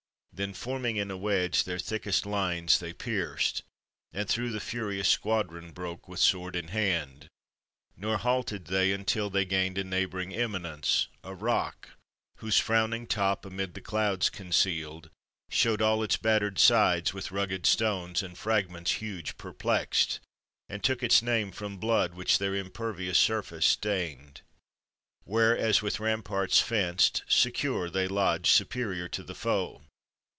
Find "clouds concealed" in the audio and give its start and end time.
13.81-15.11